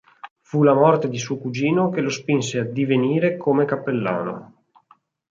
Fu 0.39 0.63
la 0.63 0.73
morte 0.73 1.07
di 1.07 1.19
suo 1.19 1.37
cugino 1.37 1.91
che 1.91 2.01
lo 2.01 2.09
spinse 2.09 2.57
a 2.57 2.63
divenire 2.63 3.37
come 3.37 3.65
cappellano. 3.65 4.55